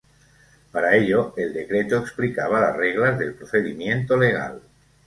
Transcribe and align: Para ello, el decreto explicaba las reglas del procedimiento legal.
Para 0.71 0.95
ello, 0.95 1.35
el 1.37 1.53
decreto 1.53 1.97
explicaba 1.99 2.59
las 2.59 2.75
reglas 2.75 3.19
del 3.19 3.35
procedimiento 3.35 4.17
legal. 4.17 4.59